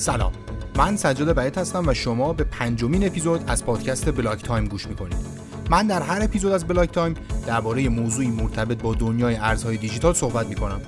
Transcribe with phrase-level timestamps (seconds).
[0.00, 0.32] سلام.
[0.76, 5.16] من سجاد بعید هستم و شما به پنجمین اپیزود از پادکست Block Time گوش می‌کنید.
[5.70, 7.14] من در هر اپیزود از Block Time
[7.46, 10.80] درباره موضوعی مرتبط با دنیای ارزهای دیجیتال صحبت می‌کنم.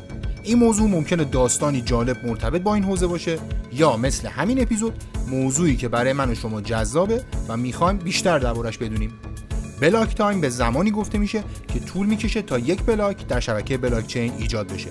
[0.43, 3.39] این موضوع ممکنه داستانی جالب مرتبط با این حوزه باشه
[3.73, 8.79] یا مثل همین اپیزود موضوعی که برای من و شما جذابه و می‌خوایم بیشتر دربارش
[8.79, 9.13] بدونیم.
[9.81, 14.07] block time به زمانی گفته میشه که طول می‌کشه تا یک بلاک در شبکه بلاک
[14.07, 14.91] چین ایجاد بشه.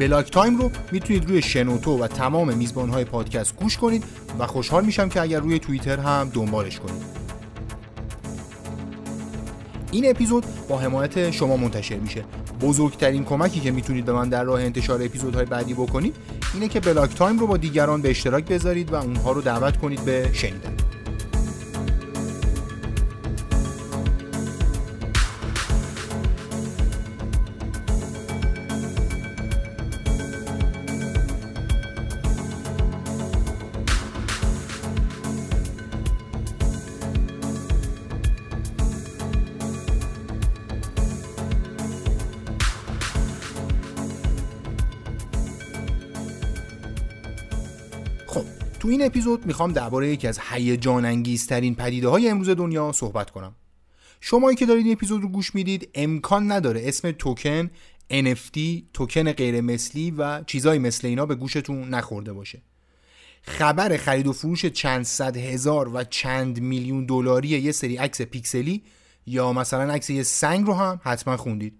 [0.00, 4.04] Block Time رو می‌تونید روی شنوتو و تمام میزبانهای پادکست گوش کنید
[4.38, 7.02] و خوشحال میشم که اگر روی توییتر هم دنبالش کنید.
[9.92, 12.24] این اپیزود با حمایت شما منتشر میشه.
[12.60, 16.16] بزرگترین کمکی که می‌تونید به من در راه انتشار اپیزودهای بعدی بکنید
[16.54, 20.04] اینه که Block Time رو با دیگران به اشتراک بذارید و اونها رو دعوت کنید
[20.04, 20.79] به شنیدن.
[49.00, 53.54] این اپیزود می‌خوام درباره یکی از هیجان انگیزترین پدیده های امروز دنیا صحبت کنم.
[54.20, 57.70] شمایی که دارید این اپیزود رو گوش می‌دید امکان نداره اسم توکن
[58.10, 58.58] NFT
[58.92, 62.62] توکن غیر مثلی و چیزای مثل اینا به گوشتون نخورده باشه.
[63.42, 68.82] خبر خرید و فروش چند صد هزار و چند میلیون دلاری یه سری عکس پیکسلی
[69.26, 71.74] یا مثلا عکس یه سنگ رو هم حتما خوندید.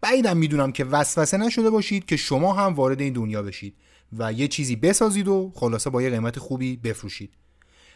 [0.00, 3.74] بعیدم می‌دونم که وسوسه نشده باشید که شما هم وارد این دنیا بشید.
[4.18, 7.30] و یه چیزی بسازید و خلاصه با یه قیمت خوبی بفروشید.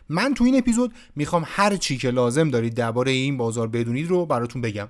[0.08, 4.26] من تو این اپیزود می‌خوام هر چی که لازم دارید درباره این بازار بدونید رو
[4.26, 4.88] براتون بگم.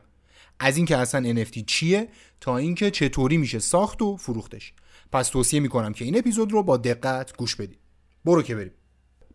[0.58, 2.08] از اینکه اصلا NFT چیه
[2.41, 4.72] تا اینکه چطوری میشه ساخت و فروختش.
[5.12, 7.78] پس توصیه می‌کنم که این اپیزود رو با دقت گوش بدید.
[8.24, 8.72] برو که بریم.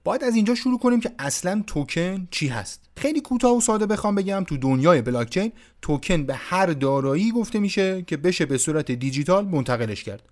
[0.04, 2.90] باید از اینجا شروع کنیم که اصلا توکن چی هست.
[2.98, 5.52] خیلی کوتاه و ساده بخوام بگم تو دنیای بلاکچین
[5.82, 10.30] توکن به هر دارایی گفته میشه که بشه به صورت دیجیتال منتقلش کرد.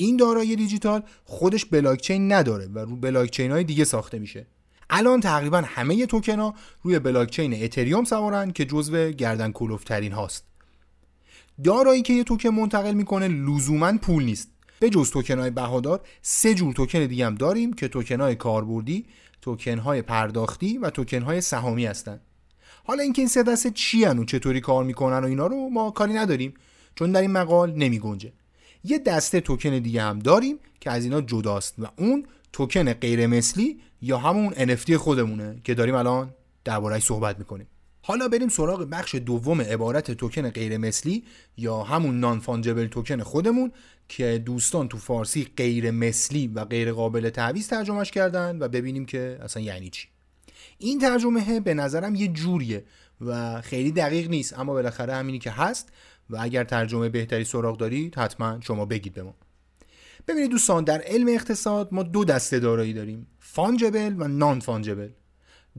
[0.00, 4.46] این دارایی دیجیتال خودش بلاکچین نداره و رو بلاکچین های دیگه ساخته میشه.
[4.90, 10.44] الان تقریبا همه توکن ها روی بلاکچین اتریوم سوارن که جزو گردن کلفت‌ترین هاست.
[11.64, 14.48] دارایی که یه توکن منتقل می‌کنه لزوما پول نیست.
[14.80, 19.06] به جز توکن های بهادار سه جور توکن دیگه هم داریم که توکن های کاربردی
[19.42, 22.20] توکن های پرداختی و توکن های سهامی هستن.
[22.84, 26.12] حالا اینکه این سه دسته چی و چطوری کار می‌کنن و اینا رو ما کاری
[26.12, 26.54] نداریم
[26.94, 28.32] چون در این مقال نمی گنجه.
[28.84, 33.80] یه دسته توکن دیگه هم داریم که از اینا جداست و اون توکن غیر مثلی
[34.02, 36.34] یا همون NFT خودمونه که داریم الان
[36.64, 37.66] درباره‌اش صحبت می‌کنیم.
[38.02, 41.24] حالا بریم سراغ بخش دوم عبارت توکن غیر مثلی
[41.56, 43.72] یا همون نان فانجبل توکن خودمون
[44.08, 49.38] که دوستان تو فارسی غیر مثلی و غیر قابل تعویض ترجمهش کردن و ببینیم که
[49.42, 50.08] اصلا یعنی چی.
[50.78, 52.84] این ترجمه به نظرم یه جوریه
[53.20, 55.88] و خیلی دقیق نیست اما بالاخره همینی که هست.
[56.30, 59.34] و اگر ترجمه بهتری سراغ دارید حتما شما بگید به ما.
[60.28, 65.08] ببینید دوستان در علم اقتصاد ما دو دسته دارایی داریم فانجبل و نان فانجبل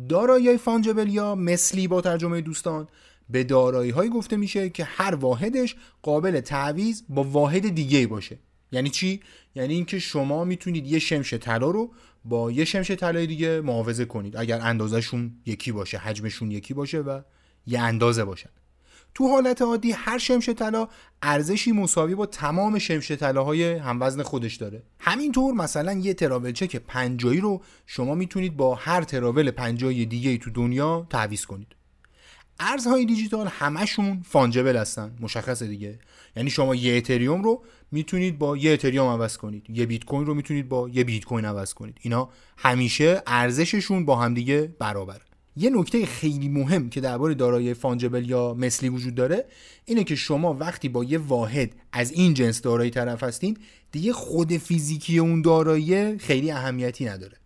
[0.09, 2.87] دارایی فانجبل یا مثلی با ترجمه دوستان
[3.29, 8.39] به دارایی های گفته میشه که هر واحدش قابل تعویض با واحد دیگه باشه.
[8.71, 9.19] یعنی چی؟
[9.55, 11.93] یعنی اینکه شما می‌تونید یه شمش طلا رو
[12.25, 14.37] با یه شمش طلای دیگه معاوضه کنید.
[14.37, 17.21] اگر اندازهشون یکی باشه حجمشون یکی باشه و
[17.65, 18.49] یه اندازه باشن.
[19.13, 20.87] تو حالت عادی هر شمش طلا
[21.21, 24.83] ارزشی مساوی با تمام شمش طلاهای هموزن خودش داره.
[24.99, 30.49] همینطور مثلا یه تراول چک پنجایی رو شما می‌تونید با هر تراول پنجایی دیگه تو
[30.49, 31.75] دنیا تعویض کنید.
[32.59, 35.99] ارزهای دیجیتال همشون فانجبل هستن مشخصه دیگه.
[36.35, 39.69] یعنی شما یه اتریوم رو می‌تونید با یه اتریوم عوض کنید.
[39.69, 41.97] یه بیت کوین رو می‌تونید با یه بیت کوین عوض کنید.
[42.01, 45.21] اینا همیشه ارزششون با همدیگه برابر
[45.59, 49.45] یه نکته خیلی مهم که درباره دارایی فانجبل یا مثلی وجود داره
[49.85, 53.57] اینه که شما وقتی با یه واحد از این جنس دارایی طرف هستین
[53.91, 57.37] دیگه خود فیزیکی اون دارایی خیلی اهمیتی نداره.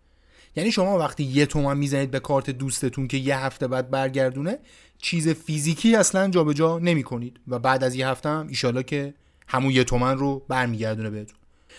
[0.56, 4.58] یعنی شما وقتی یه تومن می‌زنید به کارت دوستتون که یه هفته بعد برگردونه
[4.98, 9.14] چیز فیزیکی اصلا جابجا نمی کنید و بعد از یه هفته هم ایشالا که
[9.48, 11.38] همون یه تومن رو برمیگردونه بهتون.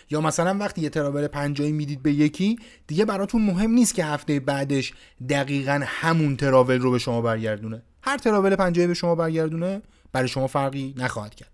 [0.10, 4.40] یا مثلا وقتی یه تراول پنجایی می‌دید به یکی دیگه براتون مهم نیست که هفته
[4.40, 4.94] بعدش
[5.30, 7.84] دقیقا همون تراول رو به شما برگردونه.
[8.02, 9.82] هر تراول پنجایی به شما برگردونه
[10.12, 11.52] برای شما فرقی نخواهد کرد.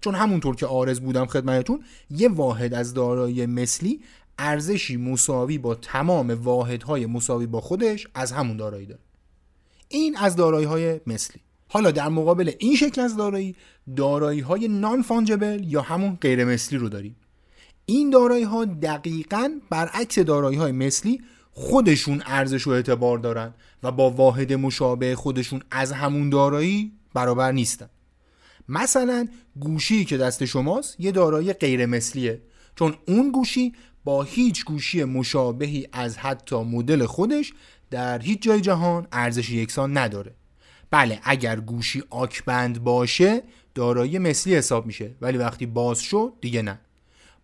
[0.00, 4.00] چون همونطور که آرز بودم خدمتتون یه واحد از دارایی مثلی
[4.38, 9.00] ارزشی مساوی با تمام واحدهای مساوی با خودش از همون دارایی داره.
[9.88, 11.40] این از دارایی های مثلی.
[11.68, 13.56] حالا در مقابل این شکل از دارایی
[13.96, 17.16] دارایی های نان فانجبل یا همون غیر مثلی رو داریم.
[17.90, 21.20] این دارایی ها دقیقا برعکس دارایی های مثلی
[21.52, 27.90] خودشون ارزش و اعتبار دارن و با واحد مشابه خودشون از همون دارایی برابر نیستن.
[28.68, 29.28] مثلا
[29.60, 32.42] گوشی که دست شماست یه دارایی غیر مثلیه
[32.74, 33.72] چون اون گوشی
[34.04, 37.52] با هیچ گوشی مشابهی از حتی مدل خودش
[37.90, 40.34] در هیچ جای جهان ارزش یکسان نداره.
[40.90, 43.42] بله اگر گوشی آکبند باشه
[43.74, 46.80] دارایی مثلی حساب میشه ولی وقتی باز شد دیگه نه.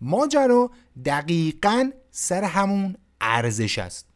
[0.00, 0.70] ماجرا
[1.04, 4.06] دقیقا سر همون ارزش است.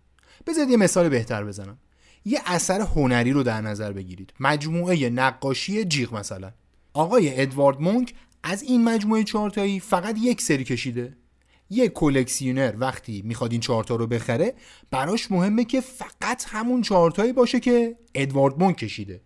[0.46, 1.78] بذارید یه مثال بهتر بزنم.
[2.24, 4.32] یه اثر هنری رو در نظر بگیرید.
[4.40, 6.52] مجموعه نقاشی جیغ مثلا.
[6.92, 11.16] آقای ادوارد مونک از این مجموعه چهارتایی فقط یک سری کشیده.
[11.70, 14.54] یه کلکسیونر وقتی می‌خواد این چهارتا رو بخره
[14.90, 19.20] براش مهمه که فقط همون چهارتایی باشه که ادوارد مونک کشیده.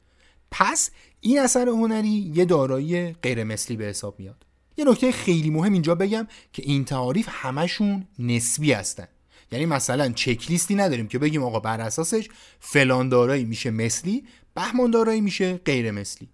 [0.51, 0.91] پس
[1.21, 4.47] این اثر هنری یه دارایی غیر مثلی به حساب میاد.
[4.77, 9.09] یه نکته خیلی مهم اینجا بگم که این تعاریف همشون نسبی هستن.
[9.53, 12.29] یعنی مثلا چک لیستی نداریم که بگیم آقا بر اساسش
[12.61, 14.25] فلان دارایی میشه مثلی
[14.55, 16.29] بهمان دارایی میشه غیر مثلی.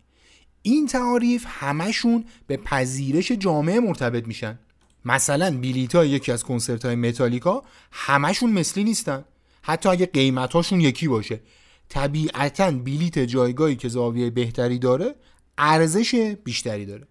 [0.62, 4.58] این تعاریف همشون به پذیرش جامعه مرتبط میشن.
[5.04, 7.62] مثلا بیلیت های یکی از کنسرت های متالیکا
[7.92, 9.24] همشون مثلی نیستن.
[9.62, 11.40] حتی اگه قیمتاشون یکی باشه.
[11.88, 15.14] طبیعتا بیلیت جایگاهی که زاویه بهتری داره
[15.58, 16.14] ارزش
[16.44, 17.06] بیشتری داره.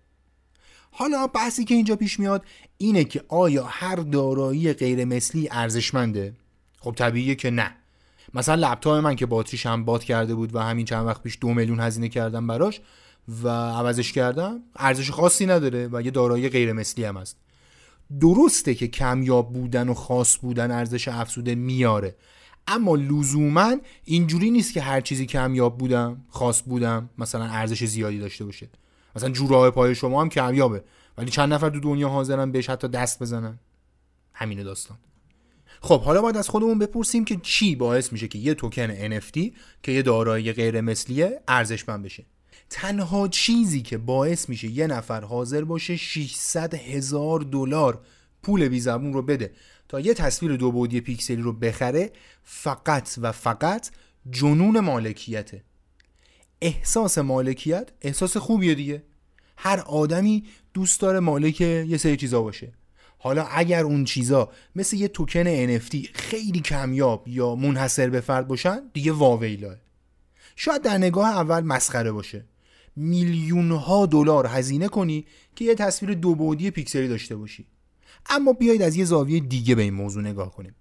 [0.99, 2.45] حالا بحثی که اینجا پیش میاد
[2.77, 6.33] اینه که آیا هر دارایی غیر مثلی ارزشمنده؟
[6.79, 7.75] خب طبیعیه که نه.
[8.33, 11.53] مثلا لپتاپ من که باتریش هم باد کرده بود و همین چند وقت پیش دو
[11.53, 12.81] میلیون هزینه کردم براش
[13.43, 17.37] و عوضش کردم ارزش خاصی نداره و یه دارایی غیر مثلی هم هست.
[18.19, 22.15] درسته که کمیاب بودن و خاص بودن ارزش افزوده میاره.
[22.67, 28.45] اما لزوما اینجوری نیست که هر چیزی کمیاب بودم خاص بودم مثلا ارزش زیادی داشته
[28.45, 28.69] باشه.
[29.19, 30.83] مثلا جوراه پای شما هم کمیابه.
[31.17, 33.59] ولی چند نفر تو دنیا حاضرن بهش حتی دست بزنن؟
[34.33, 34.97] همینه داستان.
[35.81, 39.51] خب حالا باید از خودمون بپرسیم که چی باعث میشه که یه توکن NFT
[39.83, 42.25] که یه دارایی غیر مثلیه ارزشمند بشه.
[42.69, 48.01] تنها چیزی که باعث میشه یه نفر حاضر باشه 600 هزار دلار
[48.43, 49.51] پول بی زبون رو بده
[49.87, 52.11] تا یه تصویر دو بعدی پیکسلی رو بخره
[52.43, 53.89] فقط و فقط
[54.29, 55.63] جنون مالکیته.
[56.61, 59.03] احساس مالکیت احساس خوبیه دیگه.
[59.61, 62.73] هر آدمی دوست داره مالک یه سری چیزا باشه.
[63.17, 68.81] حالا اگر اون چیزا مثل یه توکن NFT خیلی کمیاب یا منحصر به فرد باشن
[68.93, 69.75] دیگه واویلاه.
[70.55, 72.45] شاید در نگاه اول مسخره باشه.
[72.95, 75.25] میلیون ها دلار هزینه کنی
[75.55, 77.65] که یه تصویر دو بعدی پیکسلی داشته باشی.
[78.29, 80.75] اما بیایید از یه زاویه دیگه به این موضوع نگاه کنیم.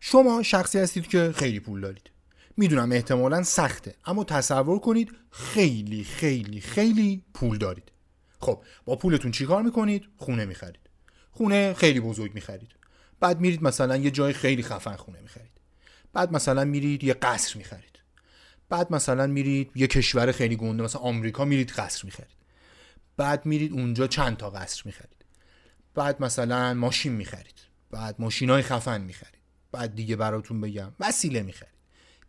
[0.00, 2.10] شما شخصی هستید که خیلی پول دارید.
[2.56, 7.97] می‌دونم احتمالا سخته اما تصور کنید خیلی خیلی خیلی پول دارید.
[8.40, 10.90] خب با پولتون چیکار می‌کنید؟ خونه می‌خرید.
[11.30, 12.74] خونه خیلی بزرگ می‌خرید.
[13.20, 15.50] بعد میرید مثلا یه جای خیلی خفن خونه می‌خرید.
[16.12, 17.98] بعد مثلا میرید یه قصر می‌خرید.
[18.68, 22.36] بعد مثلا میرید یه کشور خیلی گنده مثلا آمریکا میرید قصر می‌خرید.
[23.16, 25.24] بعد میرید اونجا چند تا قصر می‌خرید.
[25.94, 27.60] بعد مثلا ماشین می‌خرید.
[27.90, 29.40] بعد ماشین های خفن می‌خرید.
[29.72, 31.78] بعد دیگه براتون بگم وسیله می‌خرید.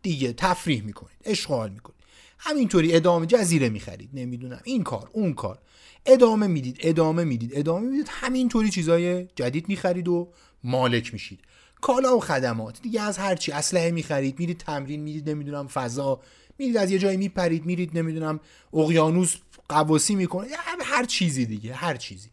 [0.01, 1.98] دیگه تفریح می‌کنید اشغال می‌کنید.
[2.39, 4.09] همینطوری ادامه جزیره می‌خرید.
[4.13, 4.59] نمی‌دونم.
[4.63, 5.59] این کار اون کار.
[6.05, 8.07] ادامه می‌دید ادامه می‌دید ادامه می‌دید.
[8.09, 10.29] همینطوری چیزای جدید می‌خرید و
[10.63, 11.39] مالک میشید.
[11.81, 12.81] کالا و خدمات.
[12.81, 13.51] دیگه از هر چی.
[13.51, 14.39] اسلحه می‌خرید.
[14.39, 16.21] میرید تمرین میرید نمی‌دونم فضا.
[16.57, 18.39] میرید از یه جایی میپرید میرید نمی‌دونم
[18.73, 19.35] اقیانوس
[19.69, 20.47] قواسی می‌کنه.
[20.81, 22.29] هر چیزی دیگه هر چیزی.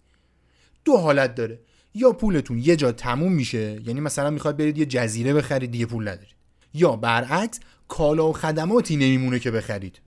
[0.84, 1.60] دو حالت داره.
[1.94, 6.08] یا پولتون یه جا تموم میشه یعنی مثلا می‌خواد برید یه جزیره بخرید دیگه پول
[6.08, 6.35] ندارید.
[6.76, 10.00] یا برعکس کالا و خدماتی نمیمونه که بخرید.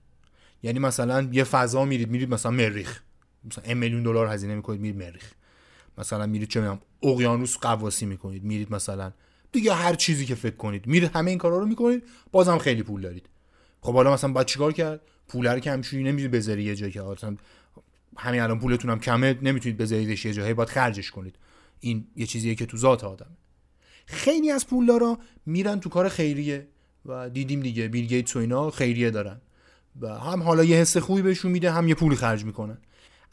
[0.62, 3.00] یعنی مثلا یه فضا میرید میرید مثلا مریخ.
[3.44, 5.32] مثلا میلیون دلار هزینه می‌کنید میرید مریخ.
[5.98, 9.12] مثلا میرید چه می‌دونم اقیانوس قواسی می‌کنید میرید مثلا
[9.52, 10.86] دیگه هر چیزی که فکر کنید.
[10.86, 13.28] میرید همه این کارا رو می‌کنید بازم خیلی پول دارید.
[13.80, 17.00] خب حالا مثلا باید چیکار کرد؟ پول رو که همینجوری نمی‌تونید بذاری یه جایی که
[17.00, 17.36] مثلا
[18.16, 21.36] همین الان پولتون هم کمه نمی‌تونید بذاریدش یه جایی باید خرجش کنید.
[21.80, 23.36] این یه چیزیه که تو ذات آدمه.
[24.10, 26.68] خیلی از پولدارا میرن تو کار خیریه
[27.06, 29.40] و دیدیم دیگه بیل گیتس و اینا خیریه دارن
[30.00, 32.78] و هم حالا یه حس خوبی بهشون میده هم یه پولی خرج می‌کنن.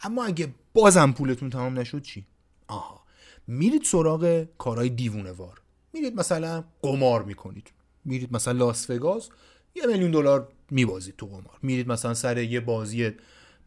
[0.03, 2.25] اما اگه بازم پولتون تمام نشد چی؟
[2.67, 3.01] آها
[3.47, 5.61] میرید سراغ کارهای دیوونه وار.
[5.93, 7.71] میرید مثلا قمار می‌کنید.
[8.05, 9.29] میرید مثلا لاس وگاس
[9.75, 11.57] یه میلیون دلار میبازید تو قمار.
[11.61, 13.11] میرید مثلا سر یه بازی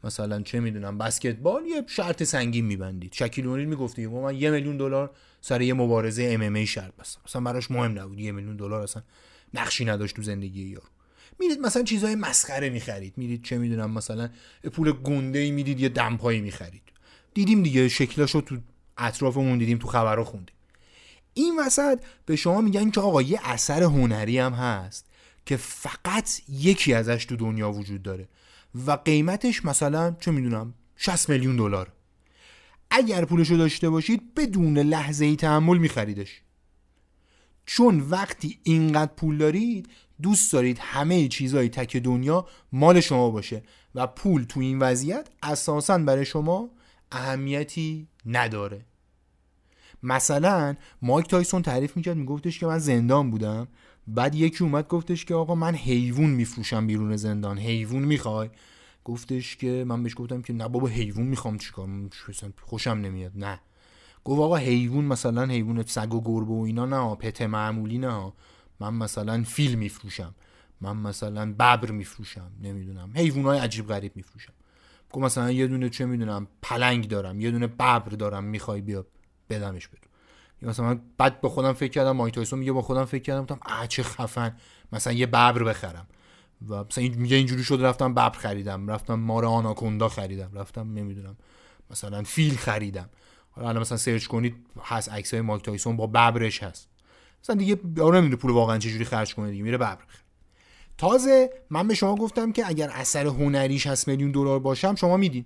[0.04, 3.12] مثلا چه می‌دونم بسکتبال یه شرط سنگین میبندید.
[3.12, 7.20] شکیل اونیل می‌گفتی من یه میلیون دلار سر یه مبارزه ام ام ای شرط بستم.
[7.26, 8.20] مثلا براش مهم نبود.
[8.20, 9.02] یه میلیون دلار اصلا
[9.54, 10.86] نقشی نداشت تو زندگی یارو.
[11.38, 13.14] میرید مثلا چیزهای مسخره می‌خرید.
[13.16, 14.30] میرید چه می‌دونم مثلا
[14.72, 16.82] پول گنده ای می‌دید یه دمپایی می‌خرید.
[17.34, 18.58] دیدیم دیگه شکلاشو تو
[18.98, 20.54] اطرافمون دیدیم تو خبرها خوندیم.
[21.34, 25.06] این وسط به شما میگن که آقا یه اثر هنری هم هست
[25.46, 28.28] که فقط یکی ازش تو دنیا وجود داره.
[28.86, 31.92] و قیمتش مثلا چه می‌دونم 60 میلیون دلار.
[32.90, 36.42] اگر پولشو داشته باشید بدون لحظه ای تحمل میخریدش.
[37.66, 39.88] چون وقتی اینقدر پول دارید
[40.22, 43.62] دوست دارید همه چیزهای تک دنیا مال شما باشه
[43.94, 46.70] و پول تو این وضعیت اساسا برای شما
[47.12, 48.84] اهمیتی نداره.
[50.02, 53.68] مثلا مایک تایسون تعریف می‌کرد میگفتش که من زندان بودم.
[54.14, 57.58] بعد یکی اومد گفتش که آقا من حیوان میفروشم بیرون زندان.
[57.58, 58.50] حیوان می‌خوای؟
[59.04, 61.88] گفتش که من بهش گفتم که نه بابا حیوان می‌خوام چیکار؟
[62.60, 63.32] خوشم نمیاد.
[63.34, 63.60] نه.
[64.24, 68.32] گفت آقا حیوان مثلا حیوان سگ و گربه و اینا نه پته معمولی نه
[68.80, 70.34] من مثلا فیل میفروشم.
[70.80, 72.50] من مثلا ببر میفروشم.
[72.62, 73.12] نمی‌دونم.
[73.44, 74.52] های عجیب غریب میفروشم.
[75.12, 77.40] گفت مثلا یه دونه چه می‌دونم پلنگ دارم.
[77.40, 78.44] یه دونه ببر دارم.
[78.44, 79.06] می‌خوای بیا
[79.50, 80.09] بدمش بدون
[80.62, 83.60] مثلا من بعد با خودم فکر کردم مایک تایسون میگه با خودم فکر کردم گفتم
[83.66, 84.56] اه چه خفن
[84.92, 86.06] مثلا یه ببر بخرم.
[86.68, 91.36] و مثلا میگه اینجوری شد رفتم ببر خریدم رفتم مار آناکوندا خریدم رفتم نمی‌دونم
[91.90, 93.10] مثلا فیل خریدم.
[93.50, 96.88] حالا الان مثلا search کنید هست عکس های مایک تایسون با ببرش هست.
[97.42, 99.98] مثلا دیگه یارو نمی‌دونه پول واقعا چجوری خرج کنه دیگه میره ببر
[100.98, 105.44] تازه من به شما گفتم که اگر اثر هنری 60 میلیون دلار باشم شما میدین.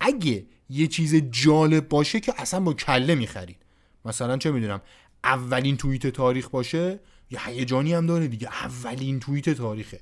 [0.00, 3.63] اگه یه چیز جالب باشه که اصلا با کله می‌خرید
[4.04, 4.80] مثلا چه می‌دونم
[5.24, 10.00] اولین توییت تاریخ باشه یه هیجانی هم داره دیگه اولین توییت تاریخه.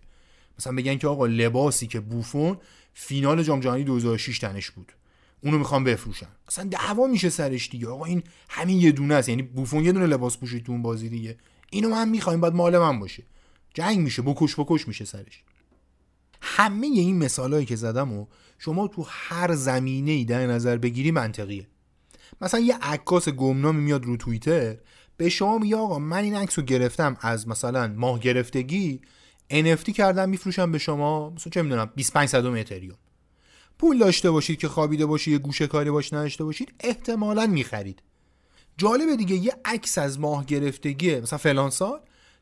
[0.59, 2.59] مثلا بگن که آقا لباسی که بوفون
[2.95, 4.93] فینال جام جهانی 2006 تنش بود.
[5.41, 7.89] اونو می‌خوام بفروشن اصلا دعوا میشه سرش دیگه.
[7.89, 11.09] آقا این همین یه دونه است یعنی بوفون یه دونه لباس پوشید تو اون بازی
[11.09, 11.37] دیگه.
[11.71, 13.23] اینو من می‌خوایم بعد مال من باشه.
[13.75, 15.43] جنگ میشه بکش بکش میشه سرش.
[16.41, 18.27] همه این مثالهایی که زدم و
[18.59, 21.67] شما تو هر زمینه ای در نظر بگیری منطقیه.
[22.43, 24.77] مثلا یه عکاس گمنامی میاد رو توییتر
[25.17, 29.01] به شما میگه آقا من این عکس گرفتم از مثلا ماه گرفتگی
[29.51, 32.97] NFT کردم میفروشم به شما مثلا چه می‌دونم 25 صدم اتریوم.
[33.79, 38.03] پول داشته باشید که خوابیده باشید یه گوشه کاری باش نداشته باشید احتمالا می‌خرید.
[38.77, 42.01] جالبه دیگه یه عکس از ماه گرفتگی مثلا فلان سال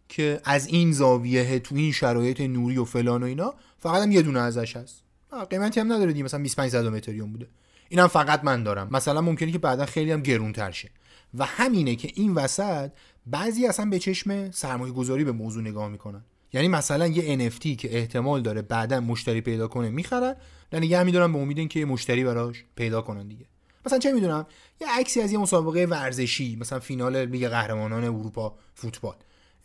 [0.09, 4.23] که از این زاویه تو این شرایط نوری و فلان و اینا فقط هم یه
[4.23, 5.03] دونه ازش هست.
[5.51, 7.47] قیمتی هم نداره دیگه مثلا 25 صد اتریوم بوده.
[7.93, 8.89] اینم فقط من دارم.
[8.91, 10.91] مثلا ممکنه که بعدا خیلی هم گرون شه.
[11.35, 12.91] و همینه که این وسط
[13.27, 16.25] بعضی اصلا به چشم سرمایه گذاری به موضوع نگاه می‌کنن.
[16.53, 20.35] یعنی مثلا یه NFT که احتمال داره بعدا مشتری پیدا کنه می‌خرن
[20.73, 23.47] و نگه میدارن به امید که یه مشتری براش پیدا کنن دیگه.
[23.87, 24.47] مثلا چه می‌دونم
[24.81, 29.17] یه عکسی از یه مسابقه ورزشی مثلا فینال لیگ قهرمانان اروپا فوتبال.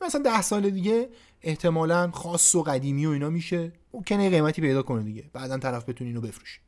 [0.01, 1.09] مثلا ده سال دیگه
[1.41, 5.29] احتمالا خاص و قدیمی و اینا میشه ممکنه قیمتی پیدا کنه دیگه.
[5.33, 6.59] بعدا طرف بتونه اینو بفروشه.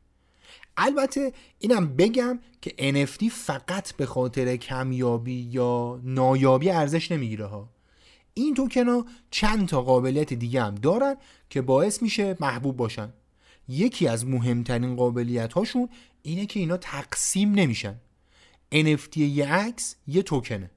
[0.78, 7.68] البته اینم بگم که NFT فقط به خاطر کمیابی یا نایابی ارزش نمی‌گیره ها.
[8.34, 11.16] این توکن ها چند تا قابلیت دیگه هم دارن
[11.50, 13.12] که باعث میشه محبوب باشن.
[13.68, 15.88] یکی از مهمترین قابلیت هاشون
[16.22, 18.00] اینه که اینا تقسیم نمیشن.
[18.74, 20.70] NFT یه عکس یه توکنه.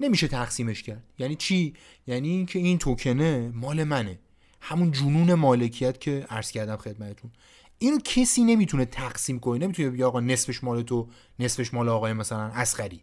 [0.00, 1.04] نمیشه تقسیمش کرد.
[1.18, 1.74] یعنی چی؟
[2.06, 4.18] یعنی اینکه این توکنه مال منه.
[4.60, 7.30] همون جنون مالکیت که عرض کردم خدمتتون.
[7.82, 11.08] اینو کسی نمی‌تونه تقسیم کنه نمی‌تونه بگه آقا نصفش مال تو
[11.38, 13.00] نصفش مال آقای مثلا اسخری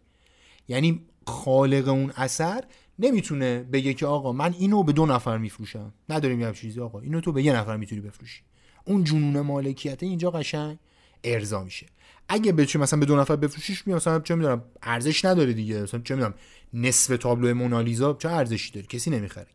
[0.68, 2.64] یعنی خالق اون اثر
[2.98, 5.94] نمی‌تونه بگه که آقا من اینو به دو نفر میفروشم.
[6.08, 8.42] نداریم یه چیزی آقا اینو تو به یه نفر می‌تونی بفروشی.
[8.84, 10.78] اون جنون مالکیت اینجا قشنگ
[11.24, 11.86] ارضا میشه.
[12.28, 15.82] اگه بچه مثلا به دو نفر بفروشیش می مثلا چه می‌دونم ارزش نداره دیگه.
[15.82, 16.34] مثلا چه می‌دونم
[16.74, 19.48] نصف تابلو مونالیزا چه ارزشی داره؟ کسی نمی‌خره.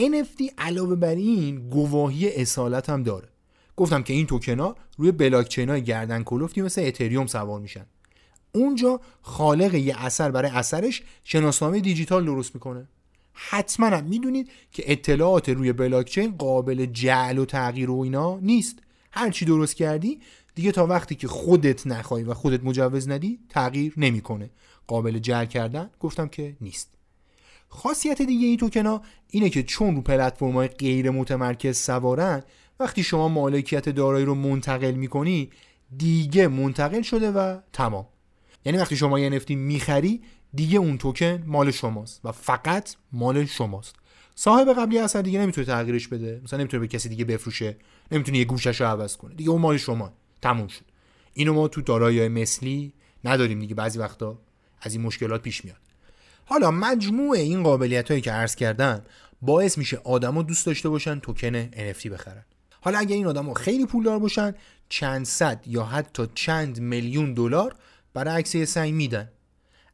[0.00, 3.28] NFT علاوه بر این گواهی اصالت هم داره.
[3.80, 7.86] گفتم که این توکنا روی بلاکچین های گردن کلفتی مثل اتریوم سوار میشن.
[8.52, 12.88] اونجا خالق یه اثر برای اثرش شناسنامه دیجیتال درست می‌کنه.
[13.32, 18.78] حتما هم می‌دونید که اطلاعات روی بلاکچین قابل جعل و تغییر و اینا نیست.
[19.12, 20.20] هر چی درست کردی
[20.54, 24.50] دیگه تا وقتی که خودت نخوای و خودت مجوز ندی تغییر نمی‌کنه.
[24.86, 26.88] قابل جعل کردن گفتم که نیست.
[27.68, 32.42] خاصیت دیگه این توکنا اینه که چون رو پلتفرم‌های غیر متمرکز سوارن
[32.80, 35.50] وقتی شما مالکیت دارایی رو منتقل می‌کنی
[35.98, 38.06] دیگه منتقل شده و تمام.
[38.64, 40.20] یعنی وقتی شما یه نفتی می‌خری
[40.54, 43.94] دیگه اون توکن مال شماست و فقط مال شماست.
[44.34, 46.40] صاحب قبلی اثر دیگه نمی‌تونه تغییرش بده.
[46.44, 47.76] مثلا نمی‌تونه به کسی دیگه بفروشه.
[48.12, 49.34] نمی‌تونه یه گوشش رو عوض کنه.
[49.34, 50.12] دیگه اون مال شما.
[50.42, 50.84] تموم شد.
[51.34, 52.92] اینو ما تو دارایی مثلی
[53.24, 53.74] نداریم دیگه.
[53.74, 54.38] بعضی وقتا
[54.80, 55.76] از این مشکلات پیش میاد.
[56.44, 59.02] حالا مجموع این قابلیت هایی که عرض کردم
[59.42, 62.44] باعث میشه آدما دوست داشته باشن توکن NFT بخرن.
[62.80, 64.54] حالا اگر این آدما خیلی پولدار باشن
[64.88, 67.74] چند صد یا حتی چند میلیون دلار
[68.14, 69.30] برای عکس یه سنگ میدن.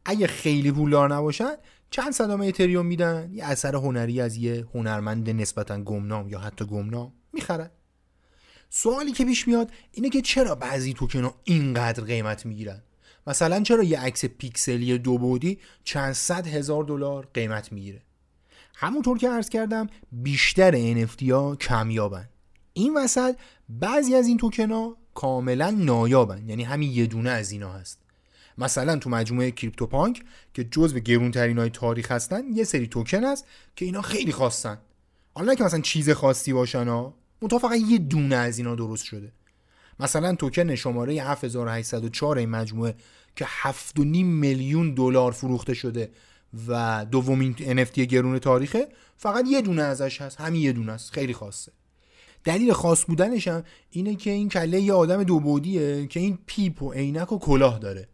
[0.05, 1.53] اگه خیلی پولدار نباشن
[1.91, 3.31] چند صدام اتریوم میدن.
[3.33, 7.71] یه اثر هنری از یه هنرمند نسبتا گمنام یا حتی گمنام می‌خرن.
[8.71, 12.83] سوالی که پیش میاد اینه که چرا بعضی توکن ها اینقدر قیمت می‌گیرن؟
[13.27, 18.03] مثلا چرا یه عکس پیکسلی دو بودی چند صد هزار دلار قیمت می‌گیره؟
[18.75, 22.29] همونطور که عرض کردم بیشتر NFT ها کمیابن.
[22.77, 23.37] این وسط
[23.69, 26.49] بعضی از این توکن ها کاملا نایابن.
[26.49, 27.99] یعنی همین یه دونه از اینا هست.
[28.59, 30.23] مثلا تو مجموعه کریپتوپانک
[30.55, 34.79] که جزو گرونترین های تاریخ هستن یه سری توکن هست که اینا خیلی خواستن
[35.35, 39.33] حالا که مثلا چیز خاصی باشن ها منتها فقط یه دونه از اینا درست شده.
[40.01, 42.95] مثلا توکن شماره 7804 این مجموعه
[43.37, 46.11] که 7.5 میلیون دلار فروخته شده
[46.69, 50.41] و دومین NFT گرون تاریخه فقط یه دونه ازش هست.
[50.41, 51.13] همین یه دونه است.
[51.13, 51.73] خیلی خاصه.
[52.47, 56.83] دلیل خاص بودنش هم اینه که این کله یه آدم دو بعدیه که این پیپ
[56.83, 58.09] و عینک و کلاه داره.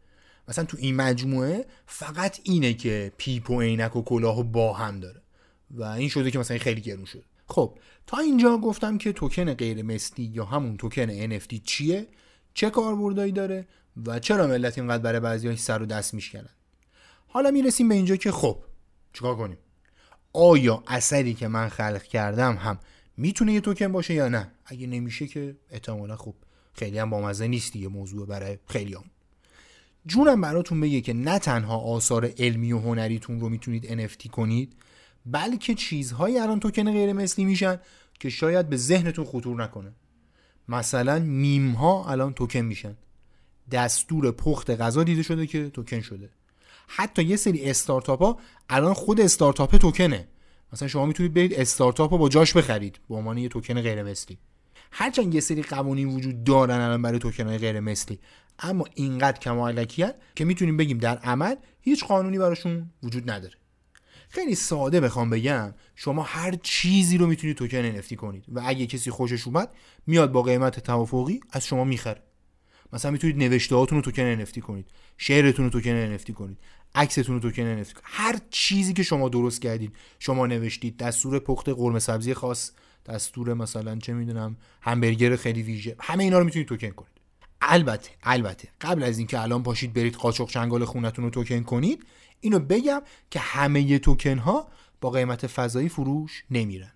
[0.49, 5.01] مثلا تو این مجموعه فقط اینه که پیپ و عینک و کلاه و با هم
[5.01, 5.23] داره.
[5.71, 9.83] و این شده که مثلا خیلی گرون شد خب تا اینجا گفتم که توکن غیر
[9.83, 12.07] مثلی یا همون توکن NFT چیه؟
[12.55, 13.67] چه کاربردایی داره
[14.07, 16.55] و چرا ملت اینقدر برای بعضی‌ها سر و دست میشکنن؟
[17.27, 18.59] حالا می‌رسیم به اینجا که خب
[19.13, 19.59] چیکار کنیم؟
[20.33, 22.79] آیا اثری که من خلق کردم هم
[23.23, 26.35] می‌تونه یه توکن باشه یا نه؟ اگه نمیشه که احتمالا خب
[26.73, 29.05] خیلی هم بامزه نیست دیگه موضوع برای خیلی هم.
[30.07, 34.73] جونم براتون بگه که نه تنها آثار علمی و هنریتون رو می‌تونید NFT کنید
[35.27, 37.79] بلکه چیزهایی الان توکن غیر مثلی میشن
[38.21, 39.93] که شاید به ذهنتون خطور نکنه.
[40.69, 42.97] مثلا میم ها الان توکن میشن.
[43.71, 46.31] دستور پخت غذا دیده شده که توکن شده.
[46.87, 50.29] حتی یه سری استارتاپ ها الان خود استارتاپ توکنه.
[50.73, 54.39] مثلا شما می‌تونید برید استارتاپ رو با جاش بخرید به عنوان یه توکن غیر مثلی.
[54.93, 58.19] هرچند یه سری قوانین وجود دارن الان برای توکن های غیر مثلی
[58.59, 63.55] اما اینقدر کم و الکی که می‌تونیم بگیم در عمل هیچ قانونی براشون وجود نداره.
[64.29, 69.11] خیلی ساده بخوام بگم شما هر چیزی رو می‌تونید توکن NFT کنید و اگه کسی
[69.11, 69.69] خوشش اومد
[70.07, 72.23] میاد با قیمت توافقی از شما می‌خره.
[72.93, 76.59] مثلا می‌تونید نوشته هاتون رو توکن NFT کنید شعرتون رو توکن NFT کنید.
[76.95, 80.97] عکستون رو توکن NFT هر چیزی که شما درست کردید شما نوشتید.
[80.97, 82.71] دستور پخت قرمه سبزی خاص
[83.07, 85.97] دستور مثلا چه می‌دونم همبرگر خیلی ویژه.
[86.01, 87.13] همه اینا رو می‌تونید توکن کنید.
[87.61, 92.07] البته البته قبل از اینکه الان پاشید برید قاچاق چنگال خونتون رو توکن کنید
[92.41, 94.69] اینو بگم که همه توکن ها
[95.01, 96.93] با قیمت فضایی فروش نمیرن.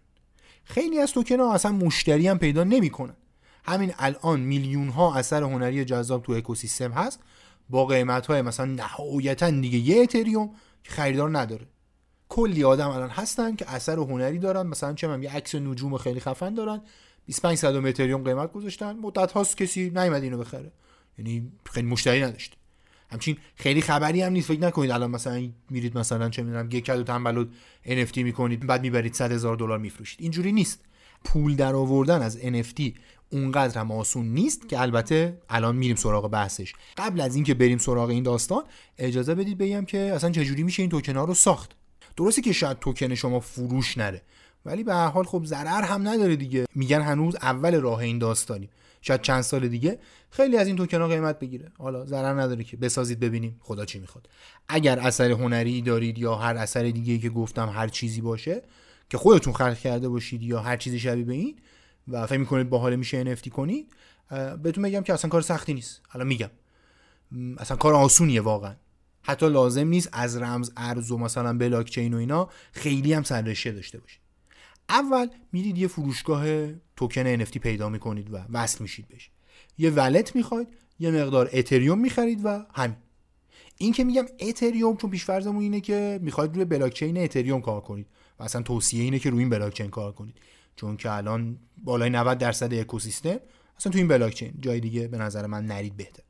[0.65, 3.17] خیلی از توکن ها اصلا مشتری هم پیدا نمی‌کنن.
[3.65, 7.21] همین الان میلیون ها اثر هنری جذاب تو اکوسیستم هست.
[7.71, 10.51] با قیمت های مثلا نهایتا دیگه یه اتریوم
[10.85, 11.67] که خریدار نداره.
[12.29, 16.21] کلی آدم الان هستن که اثر هنری دارن مثلا چه من یه عکس نجوم خیلی
[16.21, 16.81] خفن دارن
[17.27, 20.73] 25 صد اتریوم قیمت گذاشتن مدت هاست کسی نیومد اینو بخره.
[21.19, 22.57] یعنی خیلی مشتری نداشت.
[23.11, 27.03] همچین خیلی خبری هم نیست فکر نکنید الان مثلا میرید مثلا چه می‌دونم یک کدو
[27.03, 27.55] تنبلود
[27.87, 30.23] NFT می‌کنید بعد می‌برید 100 هزار دلار میفروشید.
[30.23, 30.81] اینجوری نیست.
[31.25, 32.83] پول در آوردن از NFT
[33.31, 36.73] اونقدر هم آسون نیست که البته الان میریم سراغ بحثش.
[36.97, 38.65] قبل از اینکه بریم سراغ این داستان
[38.99, 41.71] اجازه بدید بگم که اصلا چجوری میشه این توکن ها رو ساخت.
[42.17, 44.23] درسته که شاید توکن شما فروش نره
[44.65, 46.67] ولی به هر حال خب ضرر هم نداره دیگه.
[46.75, 48.69] میگن هنوز اول راه این داستانی
[49.01, 49.99] شاید چند سال دیگه
[50.31, 51.73] خیلی از این توکن ها قیمت بگیره.
[51.79, 52.77] حالا ضرر نداره که.
[52.77, 54.29] بسازید ببینیم خدا چی می‌خواد.
[54.69, 58.63] اگر اثر هنری دارید یا هر اثر دیگه که گفتم هر چیزی باشه
[59.11, 61.57] که خودتون خلق کرده باشید یا هر چیزی شبیه به این
[62.09, 63.93] و فکر می‌کنید باحال میشه NFT کنید
[64.63, 66.03] بهتون میگم که اصلا کار سختی نیست.
[66.09, 66.51] حالا میگم.
[67.59, 68.75] اصلا کار آسونیه واقعا.
[69.23, 73.73] حتی لازم نیست از رمز ارز و مثلا بلاک چین و اینا خیلی هم سررشته
[73.73, 74.21] داشته باشید.
[74.89, 79.31] اول میرید یه فروشگاه توکن NFT پیدا می‌کنید و وصل میشید بهش.
[79.79, 82.97] یه ولت می‌خواید یه مقدار اتریوم می‌خرید و همین.
[83.79, 88.07] این که میگم اتریوم چون پیشفرزمون اینه که می‌خواید روی بلاکچین اتریوم کار کنید.
[88.39, 90.35] و اصلا توصیه اینه که روی این بلاکچین کار کنید.
[90.77, 93.37] چون که الان بالای 90 درصد اکوسیستم
[93.79, 96.23] اصلا تو این بلاکچین جای دیگه به نظر من نرید بهتر.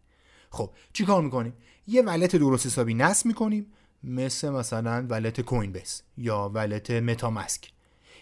[0.51, 1.53] خب چیکار می‌کنیم؟
[1.87, 3.67] یه ولت درست حسابی نصب می‌کنیم
[4.05, 7.73] مثل مثلا ولت کوین بیس یا ولت متاماسک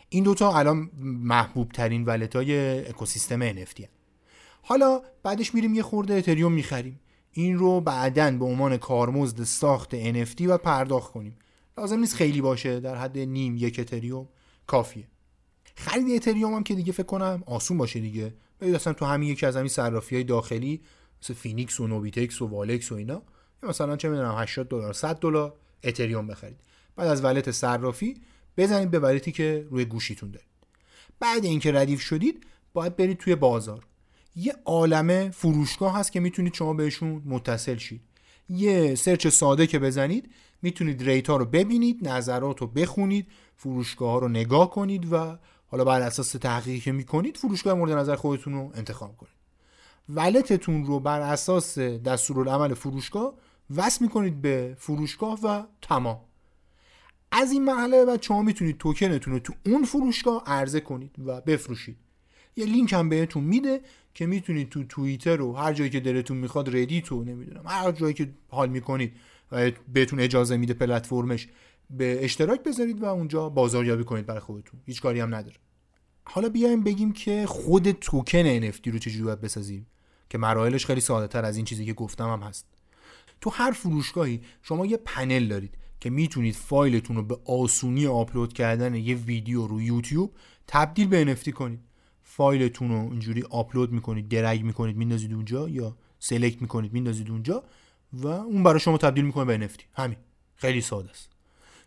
[0.08, 3.88] این دوتا الان محبوب ترین ولت های اکوسیستم NFT هم.
[4.62, 7.00] حالا بعدش میریم یه خورده اتریوم می‌خریم.
[7.32, 11.36] این رو بعدا به عنوان کارمزد ساخت NFT و پرداخت کنیم.
[11.78, 14.28] لازم نیست خیلی باشه در حد نیم یک اتریوم.
[14.66, 15.08] کافیه.
[15.74, 18.34] خرید اتریوم هم که دیگه فکر کنم آسون باشه دیگه.
[18.58, 20.80] برید اصلا تو همین یکی از همین صرافی های داخلی
[21.22, 23.22] مثل فینیکس و نوبیتکس و والکس و اینا
[23.62, 26.60] مثلا چه می‌دونم 80 دلار 100 دلار اتریوم بخرید.
[26.96, 28.14] بعد از wallet صرافی
[28.56, 30.48] بزنید به wallet ی که روی گوشیتون دارید.
[31.20, 33.86] بعد اینکه ردیف شدید باید برید توی بازار.
[34.36, 38.00] یه عالمه فروشگاه هست که می‌تونید شما بهشون متصل شید.
[38.48, 40.30] یه search ساده که بزنید
[40.62, 45.84] می‌تونید rate ها رو ببینید نظرات رو بخونید فروشگاه ها رو نگاه کنید و حالا
[45.84, 49.34] بر اساس تحقیقی که می‌کنید فروشگاه مورد نظر خودتون رو انتخاب کنید.
[50.08, 53.34] wallet تون رو بر اساس دستورالعمل فروشگاه
[53.76, 56.20] وصل می‌کنید به فروشگاه و تمام.
[57.32, 61.96] از این مرحله بعد شما می‌تونید توکنتون رو تو اون فروشگاه عرضه کنید و بفروشید.
[62.56, 63.80] یه لینک هم بهتون میده
[64.14, 68.14] که می‌تونید تو توییتر و هر جایی که دلتون می‌خواد ردیت و نمی‌دونم هر جایی
[68.14, 69.12] که حال می‌کنید
[69.52, 71.48] و بهتون اجازه میده پلتفرمش
[71.90, 74.80] به اشتراک بذارید و اونجا بازاریابی کنید برای خودتون.
[74.86, 75.56] هیچ کاری هم نداره.
[76.24, 79.86] حالا بیایم بگیم که خود توکن NFT رو چجوری باید بسازیم؟
[80.30, 82.66] که مراحلش خیلی ساده تر از این چیزی که گفتم هم هست.
[83.40, 88.94] تو هر فروشگاهی شما یه پنل دارید که می‌تونید فایلتون رو به آسونی آپلود کردن
[88.94, 90.32] یه ویدیو رو یوتیوب
[90.66, 91.80] تبدیل به NFT کنید.
[92.22, 97.64] فایلتون رو اینجوری آپلود می‌کنید drag می‌کنید میندازید اونجا یا select می‌کنید میندازید اونجا
[98.12, 100.16] و اون برای شما تبدیل می‌کنه به NFT همین.
[100.56, 101.33] خیلی ساده است.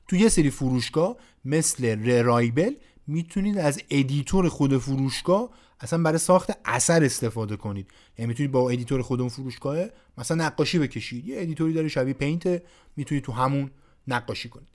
[0.08, 1.16] تو یه سری فروشگاه
[1.46, 2.74] مثل Rarible
[3.08, 7.88] می‌تونید از editor خود فروشگاه اصلا برای ساخت اثر استفاده کنید.
[8.18, 9.78] یعنی می‌تونید با editor خود اون فروشگاه
[10.18, 11.28] مثلا نقاشی بکشید.
[11.28, 12.62] یه editor ی داره شبیه Paint
[12.96, 13.72] می‌تونید تو همون
[14.08, 14.68] نقاشی کنید.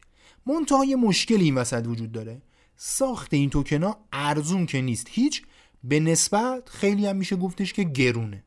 [0.46, 2.42] منتها یه مشکل این وسط وجود داره.
[2.76, 5.06] ساخت این توکنا ارزون که نیست.
[5.10, 5.42] هیچ
[5.84, 8.44] به نسبت خیلی هم میشه گفتش که گرونه.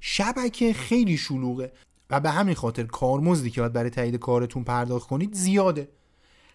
[0.00, 1.72] شبکه خیلی شلوغه
[2.10, 5.88] و به همین خاطر کارمزدی که باید برای تایید کارتون پرداخت کنید زیاده.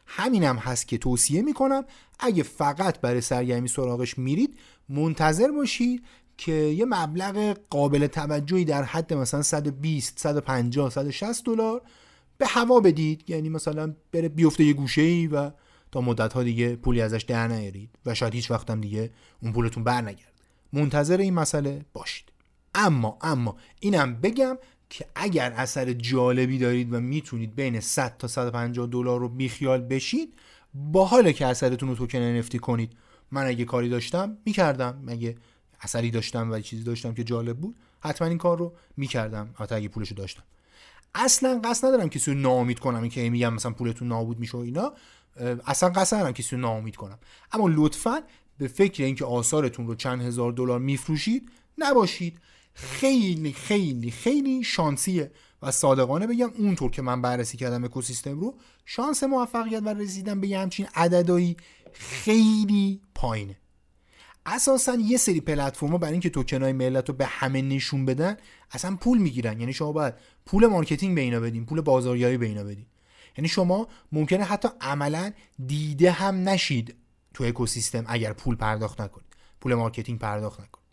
[0.08, 1.86] همینم هست که توصیه می‌کنم
[2.20, 6.04] اگه فقط برای سرگرمی سراغش میرید منتظر باشید
[6.38, 11.82] که یه مبلغ قابل توجهی در حد مثلا 120 150 160 دلار
[12.38, 13.30] به هوا بدید.
[13.30, 15.52] یعنی مثلا بره بیفته یه گوشه ای و
[15.92, 19.84] تا مدت ها دیگه پولی ازش در نیارید و شاید هیچ وقتم دیگه اون پولتون
[19.84, 20.34] برنگرد
[20.74, 22.26] منتظر این مسئله باشید.
[22.76, 24.58] اما اما اینم بگم
[24.90, 30.34] که اگر اثر جالبی دارید و می‌تونید بین 100 تا 150 دلار رو بیخیال بشید
[30.74, 32.94] باحاله که اثرتون رو توکن انفتی کنید.
[33.32, 35.04] من اگه کاری داشتم می‌کردم.
[35.08, 35.36] اگه
[35.82, 39.50] اثری داشتم و چیزی داشتم که جالب بود حتما این کار رو می‌کردم.
[39.56, 40.44] حتی اگه پولشو داشتم.
[41.16, 43.02] اصلا قصد ندارم کسی رو ناامید کنم.
[43.02, 44.94] این که میگم مثلا پولتون نابود میشه و اینا.
[45.66, 47.20] اصلا قصد ندارم کسی رو ناامید کنم.
[47.52, 48.24] اما لطفا
[48.58, 52.40] به فکر اینکه آثارتون رو چند هزار دلار میفروشید نباشید.
[52.76, 55.32] خیلی خیلی خیلی شانسیه.
[55.62, 60.48] و صادقانه بگم اونطور که من بررسی کردم اکوسیستم رو شانس موفقیت و رسیدن به
[60.48, 61.58] همچین عددهایی
[61.94, 63.58] خیلی پایینه.
[64.46, 68.38] اساسا یه سری پلتفرما برای اینکه توکنای ملت رو به همه نشون بدن
[68.72, 69.60] اصلا پول می‌گیرن.
[69.60, 70.14] یعنی شما باید
[70.46, 72.86] پول marketing به اینا بدین پول بازاریابی به اینا بدین.
[73.38, 75.32] یعنی شما ممکنه حتی عملا
[75.68, 76.96] دیده هم نشید
[77.34, 79.28] تو اکوسیستم اگر پول پرداخت نکنید.
[79.62, 80.85] پول marketing پرداخت نکنید.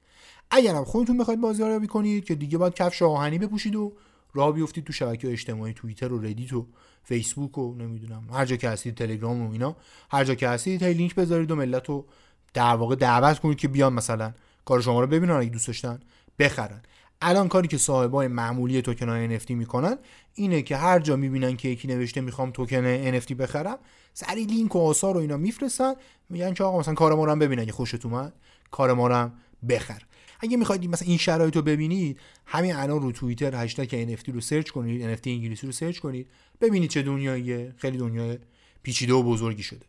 [0.55, 3.93] اگر هم خودتون بخواید بازاریابی کنید که دیگه باید کفش آهنی بپوشید و
[4.35, 6.67] راه بیفتید تو شبکه اجتماعی توییتر و ردیت و
[7.05, 9.77] فیسبوک و نمی‌دونم هر جا که هستید تلگرام و اینا.
[10.11, 12.07] هر جا که هستید هی لینک بذارید و ملت رو
[12.55, 14.33] در واقع دعوت کنید که بیان مثلا
[14.65, 16.01] کار شما رو ببینن اگه دوست داشتن
[16.39, 16.83] بخرن.
[17.23, 19.99] الان کاری که صاحبای معمولی توکن های NFT می‌کنن
[20.35, 23.79] اینه که هر جا می‌بینن که یکی نوشته می‌خوام توکن NFT بخرم
[24.15, 25.95] سری لینک و آثار و اینا میفرستن
[26.29, 28.33] میگن که آقا مثلا کار ما رو هم ببین اگه خوشت اومد
[28.71, 29.33] کار ما رو هم
[29.69, 30.03] بخر.
[30.43, 34.71] اگه می‌خواید مثلا این شرایط رو ببینید همین الان رو توییتر هشتگ NFT رو search
[34.71, 36.27] کنید NFT انگلیسی رو search کنید
[36.61, 37.75] ببینید چه دنیاییه.
[37.77, 38.39] خیلی دنیای
[38.83, 39.87] پیچیده و بزرگی شده.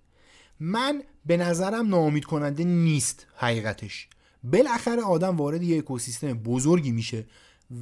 [0.60, 4.08] من به نظرم ناامید کننده نیست حقیقتش.
[4.44, 7.26] بالاخره آدم وارد یه اکوسیستم بزرگی میشه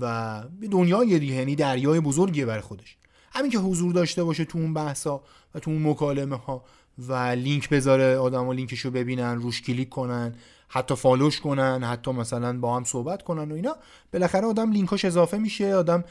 [0.01, 2.97] و دنیای دیگه یعنی دریای بزرگی برای خودش.
[3.31, 5.23] همین که حضور داشته باشه تو اون بحثا
[5.55, 6.65] و تو اون مکالمه ها
[6.97, 10.35] و لینک بذاره آدم ها لینکشو ببینن روش کلیک کنن
[10.73, 13.75] حتی follow ش کنن حتی مثلا با هم صحبت کنن و اینا.
[14.13, 16.03] بالاخره آدم لینکاش اضافه میشه آدم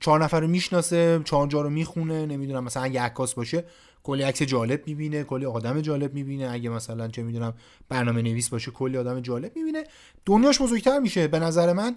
[0.00, 3.64] چهار نفر رو می‌شناسه چهار جا رو می‌خونه نمی‌دونم مثلا اگه عکاس باشه
[4.02, 6.50] کلی عکس جالب می‌بینه کلی آدم جالب می‌بینه.
[6.50, 7.54] اگه مثلا چه می‌دونم
[7.88, 9.84] برنامه نویس باشه کلی آدم جالب می‌بینه.
[10.26, 11.28] دنیاش بزرگتر میشه.
[11.28, 11.96] به نظر من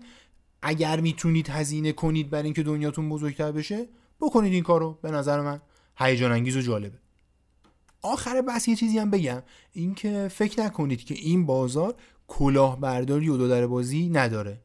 [0.62, 3.88] اگر می‌تونید هزینه کنید برای اینکه دنیاتون بزرگتر بشه
[4.22, 4.98] بکنید این کارو.
[5.02, 5.62] به نظر من
[5.98, 7.05] هیجان انگیز و جالبه.
[8.06, 9.44] آخر بس یه چیزی هم بگم.
[9.74, 11.96] اینکه فکر نکنید که این بازار
[12.28, 14.62] کلاهبرداری و دو در بازی نداره.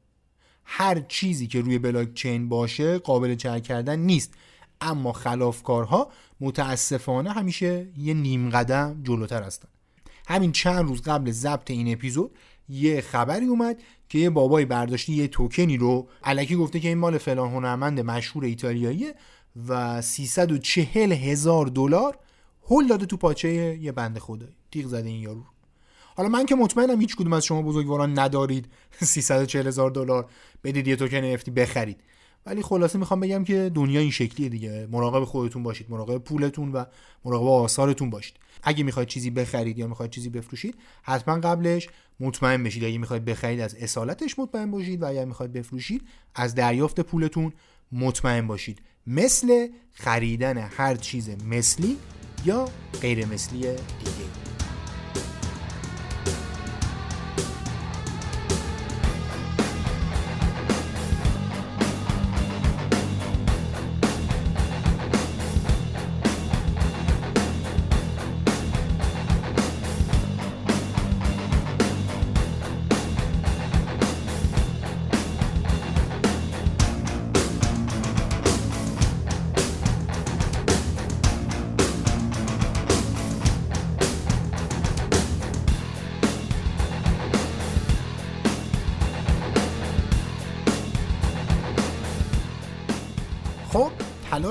[0.64, 4.34] هر چیزی که روی بلاک چین باشه قابل چک کردن نیست.
[4.80, 9.68] اما خلافکارها متاسفانه همیشه یه نیم قدم جلوتر هستن.
[10.28, 12.30] همین چند روز قبل ضبط این اپیزود
[12.68, 17.18] یه خبری اومد که یه بابای برداشتی یه توکنی رو علکی گفته که این مال
[17.18, 19.14] فلان هنرمند مشهور ایتالیاییه
[19.68, 22.18] و 340 هزار دلار
[22.70, 23.48] هول داده تو پاچه
[23.80, 24.52] یه بند خدایی.
[24.72, 25.44] تیغ زده این یارو.
[26.16, 28.66] حالا من که مطمئنم هیچ کدوم از شما بزرگواران ندارید.
[29.02, 30.26] 340 هزار دلار.
[30.64, 32.00] بدید یه توکن افتی بخرید.
[32.46, 34.88] ولی خلاصه می‌خوام بگم که دنیا این شکلیه دیگه.
[34.90, 35.90] مراقب خودتون باشید.
[35.90, 36.84] مراقب پولتون و
[37.24, 38.36] مراقب آثارتون باشید.
[38.62, 41.88] اگه می‌خواید چیزی بخرید یا می‌خواید چیزی بفروشید حتما قبلش
[42.20, 42.84] مطمئن بشید.
[42.84, 46.02] اگه می‌خواید بخرید از اصالتش مطمئن باشید و اگر می‌خواید بفروشید
[46.34, 47.52] از دریافت پولتون
[47.92, 48.82] مطمئن باشید.
[49.06, 51.96] مثل خریدن هر چیز مثلی
[52.44, 52.68] یا
[53.02, 53.76] غیر مثلی دیگه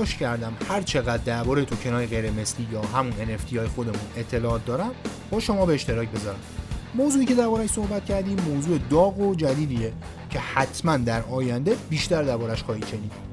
[0.00, 4.90] تلاش کردم هر چقدر درباره توکن غیر مثلی یا همون NFT های خودمون اطلاعات دارم
[5.30, 6.38] با شما به اشتراک بذارم.
[6.94, 9.92] موضوعی که دربارهش صحبت کردیم موضوع داغ و جدیدیه
[10.30, 13.29] که حتما در آینده بیشتر دربارش خواهید شنید.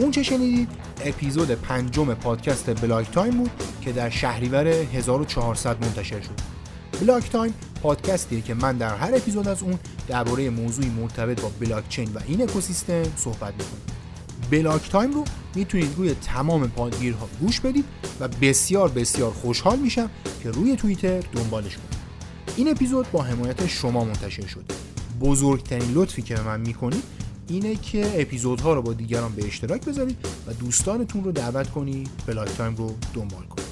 [0.00, 0.68] اون چه شنیدید؟
[1.04, 6.40] اپیزود پنجم پادکست بلاک تایم بود که در شهریور 1400 منتشر شد.
[7.00, 11.88] بلاک تایم پادکستیه که من در هر اپیزود از اون درباره موضوعی مرتبط با بلاک
[11.88, 13.96] چین و این اکوسیستم صحبت می‌کنم.
[14.50, 17.84] بلاک تایم رو می‌تونید روی تمام پادگیرها گوش بدید
[18.20, 20.10] و بسیار بسیار خوشحال میشم
[20.42, 22.00] که روی توییتر دنبالش کنید
[22.56, 24.64] این اپیزود با حمایت شما منتشر شد
[25.20, 27.02] بزرگترین لطفی که به من می‌کنید
[27.50, 32.48] اینه که اپیزودها رو با دیگران به اشتراک بذارید و دوستانتون رو دعوت کنید بلاک
[32.48, 33.69] تایم رو دنبال کنید.